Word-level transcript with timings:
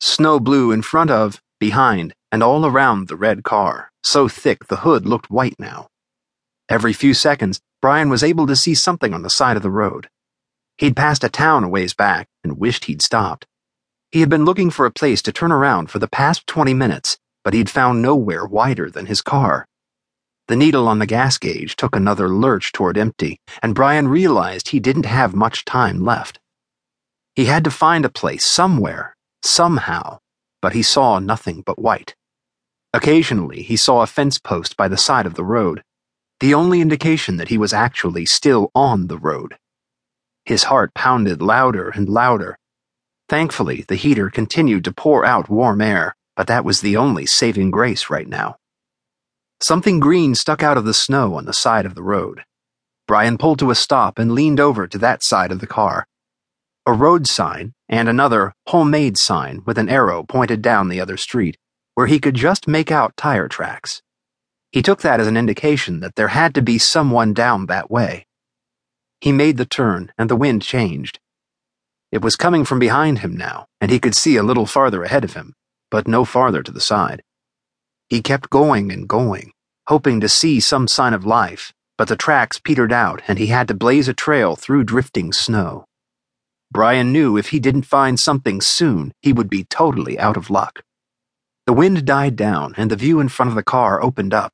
Snow 0.00 0.38
blew 0.38 0.70
in 0.70 0.82
front 0.82 1.10
of, 1.10 1.42
behind, 1.58 2.14
and 2.30 2.42
all 2.42 2.64
around 2.64 3.08
the 3.08 3.16
red 3.16 3.42
car, 3.42 3.90
so 4.02 4.28
thick 4.28 4.66
the 4.66 4.76
hood 4.76 5.06
looked 5.06 5.30
white 5.30 5.56
now. 5.58 5.88
Every 6.68 6.92
few 6.92 7.14
seconds, 7.14 7.60
Brian 7.82 8.08
was 8.08 8.22
able 8.22 8.46
to 8.46 8.56
see 8.56 8.74
something 8.74 9.12
on 9.12 9.22
the 9.22 9.30
side 9.30 9.56
of 9.56 9.62
the 9.62 9.70
road. 9.70 10.08
He'd 10.76 10.96
passed 10.96 11.24
a 11.24 11.28
town 11.28 11.64
a 11.64 11.68
ways 11.68 11.94
back 11.94 12.28
and 12.44 12.58
wished 12.58 12.84
he'd 12.84 13.02
stopped. 13.02 13.46
He 14.12 14.20
had 14.20 14.28
been 14.28 14.44
looking 14.44 14.70
for 14.70 14.86
a 14.86 14.92
place 14.92 15.20
to 15.22 15.32
turn 15.32 15.50
around 15.50 15.90
for 15.90 15.98
the 15.98 16.08
past 16.08 16.46
20 16.46 16.74
minutes, 16.74 17.18
but 17.42 17.52
he'd 17.54 17.70
found 17.70 18.00
nowhere 18.00 18.46
wider 18.46 18.90
than 18.90 19.06
his 19.06 19.20
car. 19.20 19.66
The 20.46 20.56
needle 20.56 20.86
on 20.88 20.98
the 20.98 21.06
gas 21.06 21.38
gauge 21.38 21.76
took 21.76 21.94
another 21.94 22.28
lurch 22.28 22.72
toward 22.72 22.96
empty, 22.96 23.40
and 23.62 23.74
Brian 23.74 24.08
realized 24.08 24.68
he 24.68 24.80
didn't 24.80 25.06
have 25.06 25.34
much 25.34 25.64
time 25.64 26.04
left. 26.04 26.38
He 27.34 27.46
had 27.46 27.64
to 27.64 27.70
find 27.70 28.04
a 28.04 28.08
place 28.08 28.46
somewhere, 28.46 29.14
somehow, 29.42 30.18
but 30.60 30.72
he 30.72 30.82
saw 30.82 31.18
nothing 31.18 31.62
but 31.64 31.78
white. 31.78 32.14
Occasionally, 32.92 33.62
he 33.62 33.76
saw 33.76 34.02
a 34.02 34.06
fence 34.06 34.38
post 34.38 34.76
by 34.76 34.88
the 34.88 34.96
side 34.96 35.26
of 35.26 35.34
the 35.34 35.44
road, 35.44 35.82
the 36.40 36.54
only 36.54 36.80
indication 36.80 37.36
that 37.36 37.48
he 37.48 37.58
was 37.58 37.72
actually 37.72 38.24
still 38.24 38.70
on 38.74 39.08
the 39.08 39.18
road. 39.18 39.56
His 40.44 40.64
heart 40.64 40.94
pounded 40.94 41.42
louder 41.42 41.90
and 41.90 42.08
louder. 42.08 42.58
Thankfully, 43.28 43.84
the 43.86 43.96
heater 43.96 44.30
continued 44.30 44.84
to 44.84 44.92
pour 44.92 45.24
out 45.24 45.50
warm 45.50 45.80
air, 45.80 46.16
but 46.36 46.46
that 46.46 46.64
was 46.64 46.80
the 46.80 46.96
only 46.96 47.26
saving 47.26 47.70
grace 47.70 48.08
right 48.08 48.28
now. 48.28 48.56
Something 49.60 50.00
green 50.00 50.34
stuck 50.34 50.62
out 50.62 50.78
of 50.78 50.84
the 50.84 50.94
snow 50.94 51.34
on 51.34 51.44
the 51.44 51.52
side 51.52 51.84
of 51.84 51.94
the 51.94 52.02
road. 52.02 52.44
Brian 53.06 53.36
pulled 53.36 53.58
to 53.58 53.70
a 53.70 53.74
stop 53.74 54.18
and 54.18 54.32
leaned 54.32 54.60
over 54.60 54.86
to 54.86 54.98
that 54.98 55.22
side 55.22 55.50
of 55.50 55.58
the 55.60 55.66
car. 55.66 56.06
A 56.86 56.92
road 56.92 57.26
sign 57.26 57.74
and 57.88 58.08
another 58.08 58.52
homemade 58.66 59.16
sign 59.16 59.62
with 59.64 59.78
an 59.78 59.88
arrow 59.88 60.22
pointed 60.22 60.62
down 60.62 60.88
the 60.88 61.00
other 61.00 61.16
street, 61.16 61.56
where 61.94 62.06
he 62.06 62.18
could 62.18 62.34
just 62.34 62.68
make 62.68 62.92
out 62.92 63.16
tire 63.16 63.48
tracks. 63.48 64.02
He 64.70 64.82
took 64.82 65.00
that 65.00 65.20
as 65.20 65.26
an 65.26 65.36
indication 65.36 66.00
that 66.00 66.14
there 66.14 66.28
had 66.28 66.54
to 66.54 66.62
be 66.62 66.78
someone 66.78 67.32
down 67.32 67.66
that 67.66 67.90
way. 67.90 68.26
He 69.20 69.32
made 69.32 69.56
the 69.56 69.64
turn, 69.64 70.12
and 70.18 70.28
the 70.28 70.36
wind 70.36 70.62
changed. 70.62 71.18
It 72.12 72.22
was 72.22 72.36
coming 72.36 72.64
from 72.64 72.78
behind 72.78 73.18
him 73.18 73.36
now, 73.36 73.66
and 73.80 73.90
he 73.90 73.98
could 73.98 74.14
see 74.14 74.36
a 74.36 74.42
little 74.42 74.66
farther 74.66 75.02
ahead 75.02 75.24
of 75.24 75.34
him, 75.34 75.54
but 75.90 76.06
no 76.06 76.24
farther 76.24 76.62
to 76.62 76.72
the 76.72 76.80
side. 76.80 77.22
He 78.08 78.22
kept 78.22 78.48
going 78.50 78.92
and 78.92 79.08
going, 79.08 79.52
hoping 79.88 80.20
to 80.20 80.28
see 80.28 80.60
some 80.60 80.86
sign 80.86 81.14
of 81.14 81.26
life, 81.26 81.72
but 81.96 82.08
the 82.08 82.16
tracks 82.16 82.60
petered 82.60 82.92
out 82.92 83.22
and 83.26 83.38
he 83.38 83.48
had 83.48 83.68
to 83.68 83.74
blaze 83.74 84.06
a 84.08 84.14
trail 84.14 84.54
through 84.54 84.84
drifting 84.84 85.32
snow. 85.32 85.84
Brian 86.70 87.12
knew 87.12 87.36
if 87.36 87.48
he 87.48 87.60
didn't 87.60 87.82
find 87.82 88.20
something 88.20 88.60
soon, 88.60 89.12
he 89.22 89.32
would 89.32 89.48
be 89.48 89.64
totally 89.64 90.18
out 90.18 90.36
of 90.36 90.50
luck. 90.50 90.82
The 91.66 91.72
wind 91.72 92.04
died 92.04 92.36
down 92.36 92.74
and 92.76 92.90
the 92.90 92.96
view 92.96 93.20
in 93.20 93.28
front 93.28 93.48
of 93.48 93.54
the 93.54 93.62
car 93.62 94.02
opened 94.02 94.34
up. 94.34 94.52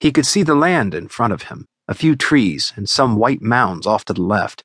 He 0.00 0.12
could 0.12 0.26
see 0.26 0.42
the 0.42 0.54
land 0.54 0.94
in 0.94 1.08
front 1.08 1.32
of 1.32 1.44
him, 1.44 1.66
a 1.88 1.94
few 1.94 2.16
trees, 2.16 2.72
and 2.76 2.88
some 2.88 3.16
white 3.16 3.42
mounds 3.42 3.86
off 3.86 4.04
to 4.06 4.12
the 4.12 4.22
left. 4.22 4.64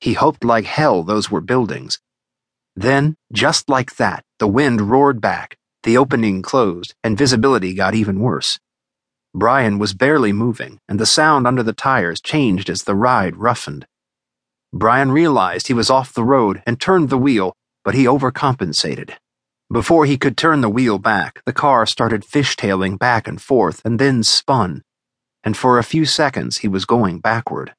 He 0.00 0.14
hoped 0.14 0.44
like 0.44 0.64
hell 0.64 1.02
those 1.02 1.30
were 1.30 1.40
buildings. 1.40 1.98
Then, 2.74 3.16
just 3.32 3.68
like 3.68 3.96
that, 3.96 4.24
the 4.38 4.48
wind 4.48 4.90
roared 4.90 5.20
back, 5.20 5.56
the 5.82 5.96
opening 5.96 6.42
closed, 6.42 6.94
and 7.04 7.18
visibility 7.18 7.74
got 7.74 7.94
even 7.94 8.20
worse. 8.20 8.58
Brian 9.34 9.78
was 9.78 9.94
barely 9.94 10.32
moving, 10.32 10.80
and 10.88 10.98
the 10.98 11.06
sound 11.06 11.46
under 11.46 11.62
the 11.62 11.72
tires 11.72 12.20
changed 12.20 12.68
as 12.68 12.84
the 12.84 12.94
ride 12.94 13.36
roughened. 13.36 13.86
Brian 14.72 15.10
realized 15.10 15.66
he 15.66 15.74
was 15.74 15.90
off 15.90 16.12
the 16.12 16.24
road 16.24 16.62
and 16.64 16.80
turned 16.80 17.10
the 17.10 17.18
wheel, 17.18 17.54
but 17.84 17.94
he 17.94 18.04
overcompensated. 18.04 19.14
Before 19.72 20.04
he 20.04 20.16
could 20.16 20.36
turn 20.36 20.60
the 20.60 20.68
wheel 20.68 20.98
back, 20.98 21.42
the 21.44 21.52
car 21.52 21.86
started 21.86 22.22
fishtailing 22.22 22.98
back 22.98 23.26
and 23.26 23.40
forth 23.40 23.82
and 23.84 23.98
then 23.98 24.22
spun, 24.22 24.82
and 25.42 25.56
for 25.56 25.78
a 25.78 25.84
few 25.84 26.04
seconds 26.04 26.58
he 26.58 26.68
was 26.68 26.84
going 26.84 27.18
backward. 27.18 27.74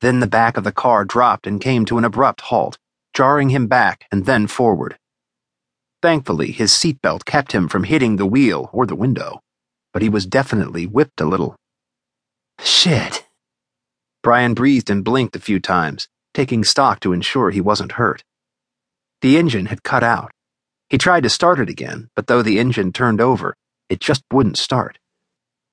Then 0.00 0.20
the 0.20 0.26
back 0.26 0.56
of 0.56 0.64
the 0.64 0.72
car 0.72 1.04
dropped 1.04 1.46
and 1.46 1.60
came 1.60 1.84
to 1.86 1.98
an 1.98 2.04
abrupt 2.04 2.42
halt, 2.42 2.78
jarring 3.14 3.50
him 3.50 3.66
back 3.66 4.06
and 4.10 4.26
then 4.26 4.46
forward. 4.46 4.98
Thankfully, 6.02 6.52
his 6.52 6.72
seatbelt 6.72 7.24
kept 7.24 7.52
him 7.52 7.68
from 7.68 7.84
hitting 7.84 8.16
the 8.16 8.26
wheel 8.26 8.68
or 8.72 8.84
the 8.84 8.94
window, 8.94 9.40
but 9.92 10.02
he 10.02 10.08
was 10.08 10.26
definitely 10.26 10.86
whipped 10.86 11.20
a 11.20 11.24
little. 11.24 11.56
Shit. 12.60 13.26
Brian 14.22 14.54
breathed 14.54 14.90
and 14.90 15.04
blinked 15.04 15.36
a 15.36 15.40
few 15.40 15.58
times, 15.58 16.08
taking 16.36 16.62
stock 16.62 17.00
to 17.00 17.14
ensure 17.14 17.48
he 17.48 17.62
wasn't 17.62 17.92
hurt. 17.92 18.22
The 19.22 19.38
engine 19.38 19.66
had 19.66 19.82
cut 19.82 20.02
out. 20.02 20.32
He 20.90 20.98
tried 20.98 21.22
to 21.22 21.30
start 21.30 21.58
it 21.58 21.70
again, 21.70 22.10
but 22.14 22.26
though 22.26 22.42
the 22.42 22.58
engine 22.58 22.92
turned 22.92 23.22
over, 23.22 23.56
it 23.88 24.00
just 24.00 24.22
wouldn't 24.30 24.58
start. 24.58 24.98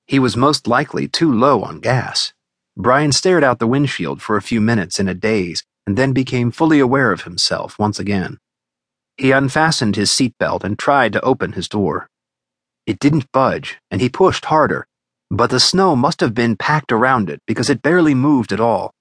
He 0.06 0.18
was 0.18 0.38
most 0.38 0.66
likely 0.66 1.06
too 1.06 1.30
low 1.30 1.60
on 1.62 1.80
gas. 1.80 2.32
Brian 2.78 3.12
stared 3.12 3.44
out 3.44 3.58
the 3.58 3.66
windshield 3.66 4.22
for 4.22 4.38
a 4.38 4.48
few 4.50 4.58
minutes 4.62 4.98
in 4.98 5.06
a 5.06 5.12
daze 5.12 5.62
and 5.86 5.98
then 5.98 6.14
became 6.14 6.50
fully 6.50 6.80
aware 6.80 7.12
of 7.12 7.24
himself 7.24 7.78
once 7.78 7.98
again. 7.98 8.38
He 9.18 9.32
unfastened 9.32 9.96
his 9.96 10.10
seatbelt 10.10 10.64
and 10.64 10.78
tried 10.78 11.12
to 11.12 11.20
open 11.20 11.52
his 11.52 11.68
door. 11.68 12.08
It 12.86 12.98
didn't 12.98 13.30
budge, 13.32 13.76
and 13.90 14.00
he 14.00 14.08
pushed 14.08 14.46
harder, 14.46 14.86
but 15.30 15.50
the 15.50 15.60
snow 15.60 15.94
must 15.94 16.20
have 16.20 16.32
been 16.32 16.56
packed 16.56 16.90
around 16.90 17.28
it 17.28 17.42
because 17.46 17.68
it 17.68 17.82
barely 17.82 18.14
moved 18.14 18.50
at 18.50 18.60
all. 18.60 18.93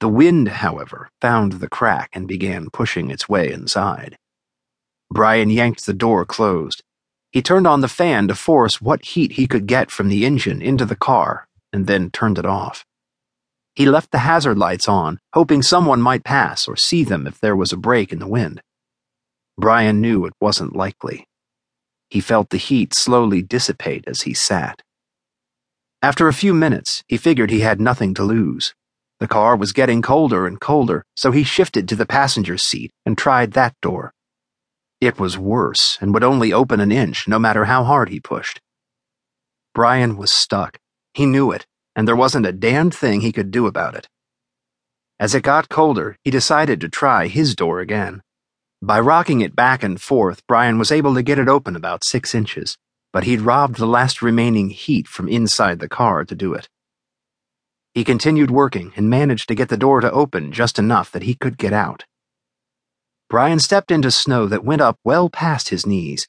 The 0.00 0.08
wind, 0.08 0.48
however, 0.48 1.10
found 1.20 1.54
the 1.54 1.68
crack 1.68 2.10
and 2.12 2.28
began 2.28 2.70
pushing 2.70 3.10
its 3.10 3.28
way 3.28 3.50
inside. 3.50 4.16
Brian 5.10 5.50
yanked 5.50 5.86
the 5.86 5.94
door 5.94 6.24
closed. 6.24 6.82
He 7.32 7.42
turned 7.42 7.66
on 7.66 7.80
the 7.80 7.88
fan 7.88 8.28
to 8.28 8.34
force 8.34 8.80
what 8.80 9.04
heat 9.04 9.32
he 9.32 9.46
could 9.46 9.66
get 9.66 9.90
from 9.90 10.08
the 10.08 10.24
engine 10.24 10.62
into 10.62 10.84
the 10.84 10.96
car, 10.96 11.48
and 11.72 11.86
then 11.86 12.10
turned 12.10 12.38
it 12.38 12.46
off. 12.46 12.84
He 13.74 13.86
left 13.86 14.10
the 14.10 14.18
hazard 14.18 14.58
lights 14.58 14.88
on, 14.88 15.18
hoping 15.34 15.62
someone 15.62 16.00
might 16.00 16.24
pass 16.24 16.68
or 16.68 16.76
see 16.76 17.04
them 17.04 17.26
if 17.26 17.40
there 17.40 17.56
was 17.56 17.72
a 17.72 17.76
break 17.76 18.12
in 18.12 18.18
the 18.18 18.26
wind. 18.26 18.62
Brian 19.56 20.00
knew 20.00 20.24
it 20.24 20.34
wasn't 20.40 20.76
likely. 20.76 21.26
He 22.08 22.20
felt 22.20 22.50
the 22.50 22.56
heat 22.56 22.94
slowly 22.94 23.42
dissipate 23.42 24.04
as 24.06 24.22
he 24.22 24.32
sat. 24.32 24.82
After 26.00 26.28
a 26.28 26.32
few 26.32 26.54
minutes, 26.54 27.02
he 27.08 27.16
figured 27.16 27.50
he 27.50 27.60
had 27.60 27.80
nothing 27.80 28.14
to 28.14 28.22
lose. 28.22 28.74
The 29.20 29.28
car 29.28 29.56
was 29.56 29.72
getting 29.72 30.00
colder 30.00 30.46
and 30.46 30.60
colder, 30.60 31.04
so 31.16 31.32
he 31.32 31.42
shifted 31.42 31.88
to 31.88 31.96
the 31.96 32.06
passenger's 32.06 32.62
seat 32.62 32.92
and 33.04 33.18
tried 33.18 33.52
that 33.52 33.74
door. 33.82 34.12
It 35.00 35.18
was 35.18 35.36
worse 35.36 35.98
and 36.00 36.14
would 36.14 36.24
only 36.24 36.52
open 36.52 36.80
an 36.80 36.92
inch 36.92 37.26
no 37.26 37.38
matter 37.38 37.64
how 37.64 37.84
hard 37.84 38.10
he 38.10 38.20
pushed. 38.20 38.60
Brian 39.74 40.16
was 40.16 40.32
stuck. 40.32 40.78
He 41.14 41.26
knew 41.26 41.50
it, 41.50 41.66
and 41.96 42.06
there 42.06 42.16
wasn't 42.16 42.46
a 42.46 42.52
damned 42.52 42.94
thing 42.94 43.20
he 43.20 43.32
could 43.32 43.50
do 43.50 43.66
about 43.66 43.94
it. 43.94 44.08
As 45.20 45.34
it 45.34 45.42
got 45.42 45.68
colder, 45.68 46.16
he 46.22 46.30
decided 46.30 46.80
to 46.80 46.88
try 46.88 47.26
his 47.26 47.56
door 47.56 47.80
again. 47.80 48.22
By 48.80 49.00
rocking 49.00 49.40
it 49.40 49.56
back 49.56 49.82
and 49.82 50.00
forth, 50.00 50.46
Brian 50.46 50.78
was 50.78 50.92
able 50.92 51.14
to 51.14 51.22
get 51.22 51.40
it 51.40 51.48
open 51.48 51.74
about 51.74 52.04
six 52.04 52.36
inches, 52.36 52.76
but 53.12 53.24
he'd 53.24 53.40
robbed 53.40 53.78
the 53.78 53.86
last 53.86 54.22
remaining 54.22 54.70
heat 54.70 55.08
from 55.08 55.28
inside 55.28 55.80
the 55.80 55.88
car 55.88 56.24
to 56.24 56.36
do 56.36 56.54
it. 56.54 56.68
He 57.94 58.04
continued 58.04 58.50
working 58.50 58.92
and 58.96 59.10
managed 59.10 59.48
to 59.48 59.54
get 59.54 59.68
the 59.68 59.76
door 59.76 60.00
to 60.00 60.10
open 60.10 60.52
just 60.52 60.78
enough 60.78 61.10
that 61.12 61.22
he 61.22 61.34
could 61.34 61.58
get 61.58 61.72
out. 61.72 62.04
Brian 63.28 63.58
stepped 63.58 63.90
into 63.90 64.10
snow 64.10 64.46
that 64.46 64.64
went 64.64 64.80
up 64.80 64.98
well 65.04 65.28
past 65.28 65.68
his 65.68 65.86
knees. 65.86 66.28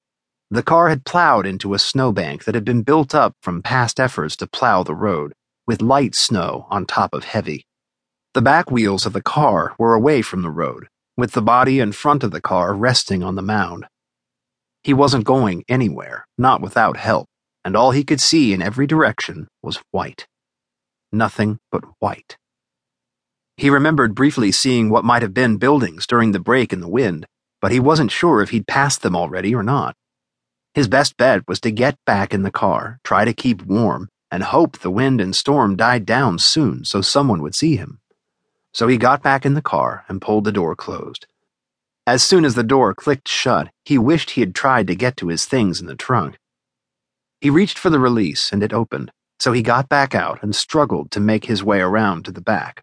The 0.52 0.64
car 0.64 0.90
had 0.90 1.06
plowed 1.06 1.46
into 1.46 1.74
a 1.74 1.80
snowbank 1.80 2.44
that 2.46 2.56
had 2.56 2.66
been 2.66 2.81
built 2.81 3.14
up 3.14 3.36
from 3.42 3.62
past 3.62 4.00
efforts 4.00 4.36
to 4.38 4.48
plow 4.48 4.84
the 4.84 4.96
road, 4.96 5.34
with 5.68 5.81
light 5.81 6.16
snow 6.16 6.66
on 6.69 6.86
top 6.86 7.14
of 7.14 7.24
heavy. 7.24 7.66
The 8.34 8.42
back 8.42 8.69
wheels 8.69 9.06
of 9.06 9.14
the 9.14 9.22
car 9.22 9.75
were 9.78 9.94
away 9.94 10.22
from 10.22 10.42
the 10.42 10.50
road, 10.50 10.88
with 11.16 11.31
the 11.31 11.42
body 11.42 11.80
and 11.80 11.96
front 11.96 12.24
of 12.24 12.31
the 12.31 12.42
car 12.42 12.74
resting 12.74 13.24
on 13.24 13.36
the 13.36 13.42
mound. 13.42 13.86
He 14.84 14.94
wasn't 14.94 15.25
going 15.25 15.63
anywhere, 15.68 16.25
not 16.38 16.62
without 16.62 16.98
help, 16.98 17.28
and 17.63 17.75
all 17.75 17.92
he 17.92 18.04
could 18.04 18.22
see 18.22 18.54
in 18.54 18.62
every 18.62 18.88
direction 18.88 19.48
was 19.62 19.81
white. 19.92 20.25
Nothing 21.12 21.60
but 21.72 21.84
white. 22.00 22.38
He 23.58 23.70
remembered 23.70 24.16
briefly 24.16 24.52
seeing 24.52 24.90
what 24.90 25.04
might 25.04 25.22
have 25.22 25.34
been 25.34 25.58
buildings 25.58 26.08
during 26.08 26.32
the 26.32 26.40
break 26.40 26.72
in 26.72 26.80
the 26.80 26.88
wind, 26.88 27.26
but 27.62 27.72
he 27.72 27.80
wasn't 27.80 28.12
sure 28.12 28.42
if 28.42 28.52
he'd 28.52 28.68
passed 28.68 29.02
them 29.02 29.16
already 29.16 29.54
or 29.54 29.64
not. 29.64 29.96
His 30.74 30.88
best 30.88 31.18
bet 31.18 31.48
was 31.48 31.60
to 31.62 31.72
get 31.72 31.98
back 32.06 32.34
in 32.34 32.44
the 32.44 32.52
car, 32.52 33.00
try 33.04 33.26
to 33.26 33.34
keep 33.34 33.64
warm, 33.64 34.08
and 34.32 34.44
hope 34.44 34.80
the 34.80 34.92
wind 34.92 35.20
and 35.20 35.36
storm 35.36 35.76
died 35.76 36.06
down 36.06 36.38
soon 36.38 36.86
so 36.86 37.02
someone 37.02 37.42
would 37.42 37.56
see 37.56 37.76
him. 37.76 38.00
So 38.72 38.88
he 38.88 38.98
got 38.98 39.24
back 39.24 39.46
in 39.46 39.56
the 39.56 39.62
car 39.62 40.06
and 40.08 40.22
pulled 40.22 40.44
the 40.44 40.52
door 40.52 40.76
closed. 40.76 41.26
As 42.06 42.24
soon 42.24 42.46
as 42.46 42.56
the 42.56 42.64
door 42.64 42.94
clicked 42.94 43.28
shut, 43.28 43.70
he 43.84 43.98
wished 43.98 44.32
he 44.32 44.42
had 44.42 44.56
tried 44.56 44.88
to 44.88 44.96
get 44.96 45.18
to 45.18 45.28
his 45.28 45.46
things 45.46 45.82
in 45.82 45.88
the 45.88 45.96
trunk. 45.96 46.38
He 47.42 47.50
reached 47.50 47.78
for 47.78 47.90
the 47.90 48.00
release 48.00 48.52
and 48.52 48.62
it 48.62 48.74
opened, 48.74 49.12
so 49.39 49.51
he 49.51 49.62
got 49.62 49.89
back 49.89 50.13
out 50.13 50.44
and 50.44 50.56
struggled 50.56 51.12
to 51.12 51.19
make 51.19 51.45
his 51.45 51.63
way 51.63 51.80
around 51.80 52.25
to 52.25 52.31
the 52.31 52.41
back. 52.41 52.77